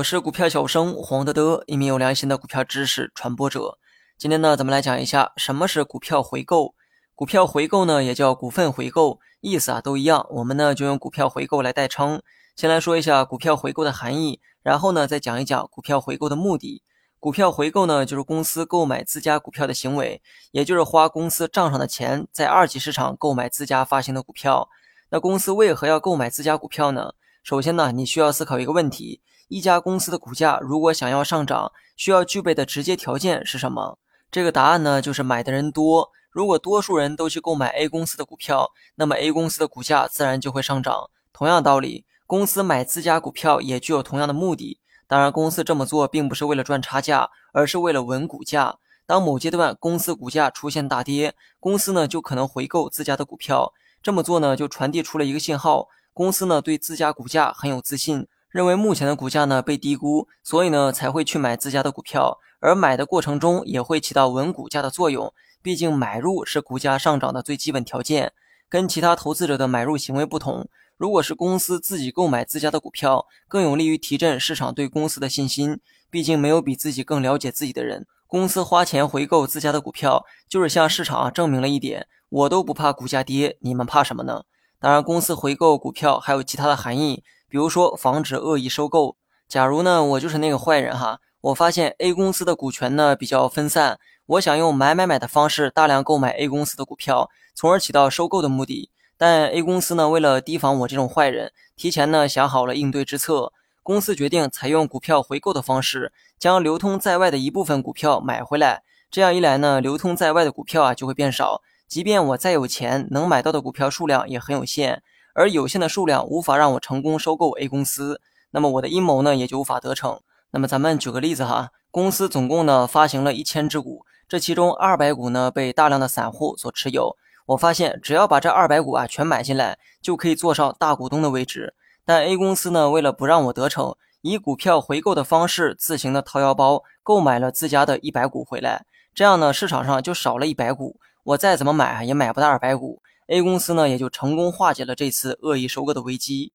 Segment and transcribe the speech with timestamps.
[0.00, 3.76] 我是股票小生黄德德，一名有良心的股票知识传播者。
[4.16, 6.74] 今天呢，咱们来讲一下什么是股票回购。
[7.14, 10.26] 股票回购呢，也叫股份回购，意思啊都一样。
[10.30, 12.22] 我们呢就用股票回购来代称。
[12.56, 16.82] 先来说一下股票回购的含义，然后呢再讲一讲股票回购的目的。
[17.18, 20.22] 股票回购呢，就是公司购买自家股票的行为，
[20.52, 24.70] 也就是花公司账上的钱，在二级市场购买自家发行的股票。
[25.10, 27.12] 那公司为何要购买自家股票呢？
[27.42, 29.20] 首先呢，你需要思考一个问题。
[29.48, 33.98] 一家公司的股价如果想要上涨，需要具备的直接条件是什么？
[34.30, 36.10] 这个答案呢，就是买的人多。
[36.30, 41.10] 如果多数人都去购买 A 公司的股票，那么 A 公司的股价自然就会上涨。
[41.32, 44.78] 同样道理，公司买自家股票也具有同样的目的。
[45.08, 48.76] 当然，公司这么做并不是为了赚差价，而是为了稳股价。
[49.04, 53.72] 当某阶段公司股价出现大跌，公司呢就可能回购自家的股票。
[54.00, 55.88] 这么做呢，就传递出了一个信号：
[56.20, 58.26] 公司呢对自家股价很有自信。
[58.50, 65.32] 认为目前的股价呢被低估，所以呢才会去买自家的股票，而买的过程中也会起到稳股价的作用。
[65.62, 68.34] 毕竟买入是股价上涨的最基本条件。
[68.68, 75.80] 跟其他投资者的买入行为不同，如果是公司自己购买自家的股票，更有利于提振市场对公司的信心。
[76.10, 78.06] 毕竟没有比自己更了解自己的人。
[78.26, 84.42] 公司花钱回购自家的股票，就是向市场证明了一点：我都不怕股价跌，你们怕什么呢？
[84.80, 87.22] 当然，公司回购股票还有其他的含义。
[87.50, 89.16] 比如说，防止恶意收购。
[89.46, 98.90] 假如呢，我就是那个坏人哈，我发现 A 公司的股权呢比较分散，我想用买买买的方式大量购买 A 公司的股票，从而起到收购的目的。
[99.18, 103.52] 但 A 公司呢，为了提防我这种坏人，提前呢想好了应对之策。
[103.82, 108.82] 公司决定采用股票回购的方式，将流通在外的一部分股票买回来。
[109.10, 115.02] 这样一来呢，流通在外的股票啊就会变少，即便我再有钱，能买到的股票数量也很有限。
[115.34, 118.20] 而有限的数量无法让我成功收购 A 公司，
[118.52, 120.20] 那么我的阴谋呢也就无法得逞。
[120.52, 127.16] 那么咱们举个例子哈，公司总共呢发行了一千只股，这其中二百股呢被大量的散户所持有。
[127.46, 131.74] 我发现只要把这二百股啊全买进来，就可以坐上大股东的位置。
[132.04, 143.02] 但 A 公司呢为了不让我得逞，以股票回购的方式自行的掏腰包购买了自家的一百股回来，这样呢市场上就少了一百股，我再怎么买啊也买不到二百股。
[143.26, 146.52] A 公司呢，也就成功化解了这次恶意收购的危机。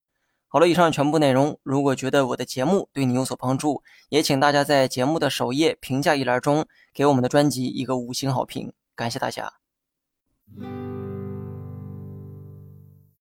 [0.48, 9.54] 好了，以上全部内容，如果觉得我的节目对你有所帮助，也请大家在节目的首页评价一栏中给我们的专辑一个五星好评，感谢大家。